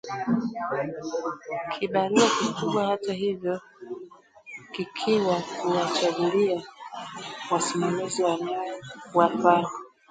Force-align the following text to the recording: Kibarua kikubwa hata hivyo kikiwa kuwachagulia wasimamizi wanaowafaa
Kibarua 1.71 2.27
kikubwa 2.39 2.83
hata 2.85 3.13
hivyo 3.13 3.61
kikiwa 4.71 5.41
kuwachagulia 5.61 6.61
wasimamizi 7.51 8.23
wanaowafaa 8.23 9.65